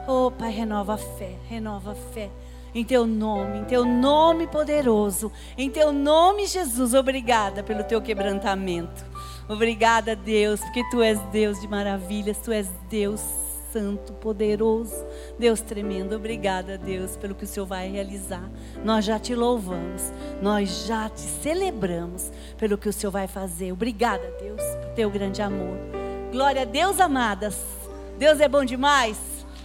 [0.08, 2.30] Oh Pai, renova a fé, renova a fé.
[2.76, 9.04] Em teu nome, em teu nome poderoso, em teu nome, Jesus, obrigada pelo teu quebrantamento.
[9.50, 15.06] Obrigada, Deus, porque tu és Deus de maravilhas, tu és Deus santo, poderoso,
[15.38, 16.16] Deus tremendo.
[16.16, 18.50] Obrigada, Deus, pelo que o Senhor vai realizar.
[18.84, 20.02] Nós já te louvamos,
[20.42, 23.72] nós já te celebramos pelo que o Senhor vai fazer.
[23.72, 25.78] Obrigada, Deus, por teu grande amor.
[26.32, 27.58] Glória a Deus, amadas.
[28.18, 29.18] Deus é bom demais.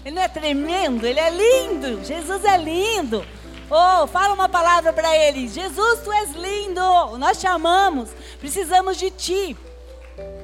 [0.05, 2.05] Ele não é tremendo, ele é lindo.
[2.05, 3.25] Jesus é lindo.
[3.71, 5.49] Oh, fala uma palavra para ele.
[5.49, 7.17] Jesus, tu és lindo.
[7.19, 8.11] Nós te amamos.
[8.39, 9.57] Precisamos de ti.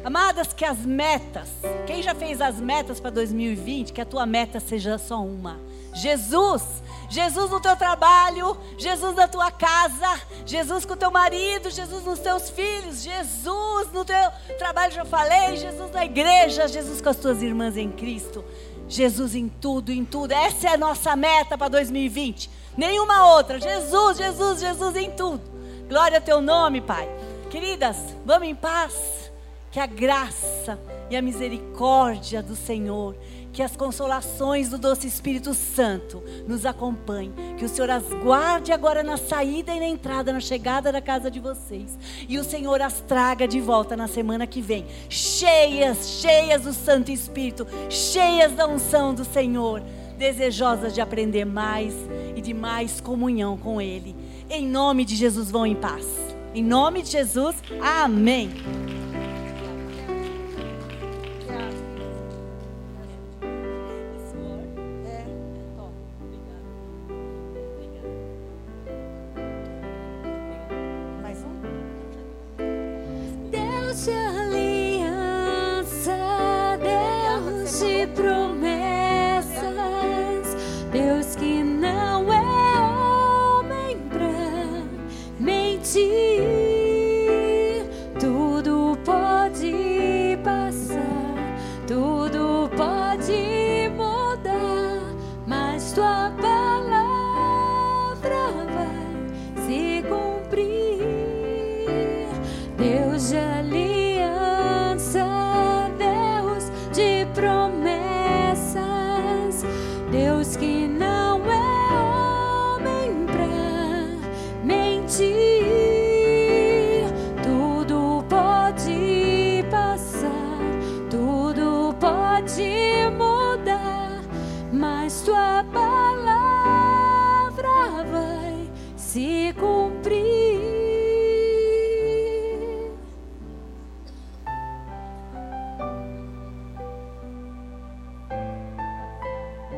[0.05, 1.49] Amadas, que as metas,
[1.87, 5.59] quem já fez as metas para 2020, que a tua meta seja só uma.
[5.95, 6.63] Jesus,
[7.09, 12.21] Jesus no teu trabalho, Jesus na tua casa, Jesus com o teu marido, Jesus nos
[12.21, 17.43] teus filhos, Jesus no teu trabalho, já falei, Jesus na igreja, Jesus com as tuas
[17.43, 18.45] irmãs em Cristo,
[18.89, 20.33] Jesus em tudo, em tudo.
[20.33, 22.51] Essa é a nossa meta para 2020.
[22.77, 23.59] Nenhuma outra.
[23.59, 25.43] Jesus, Jesus, Jesus em tudo.
[25.89, 27.09] Glória ao teu nome, Pai.
[27.51, 29.28] Queridas, vamos em paz.
[29.71, 30.79] Que a graça
[31.11, 33.17] e a misericórdia do Senhor,
[33.53, 39.03] que as consolações do doce Espírito Santo nos acompanhem, que o Senhor as guarde agora
[39.03, 41.99] na saída e na entrada, na chegada da casa de vocês,
[42.29, 47.11] e o Senhor as traga de volta na semana que vem, cheias, cheias do Santo
[47.11, 49.83] Espírito, cheias da unção do Senhor,
[50.19, 51.95] desejosas de aprender mais
[52.37, 54.15] e de mais comunhão com Ele.
[54.51, 56.07] Em nome de Jesus, vão em paz.
[56.55, 58.51] Em nome de Jesus, amém.